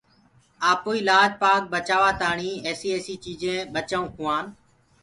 آپوئيٚ 0.71 1.05
لآج 1.09 1.31
بچآوآ 1.71 2.09
تآڻيٚ 2.21 2.61
ايسيٚ 2.65 2.93
ايسيٚ 2.95 3.21
چيٚجينٚ 3.23 3.67
ٻچآئونٚ 3.73 4.11
کُوآن۔ 4.15 4.45